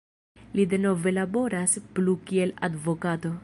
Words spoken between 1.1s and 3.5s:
laboras plu kiel advokato.